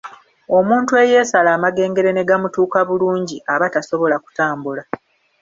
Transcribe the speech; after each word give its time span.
Omuntu 0.57 0.91
eyeesala 1.03 1.49
amagengere 1.57 2.09
ne 2.13 2.23
gamutuuka 2.29 2.79
bulungi 2.87 3.35
aba 3.53 3.67
tasobola 3.73 4.15
kutambula. 4.23 4.83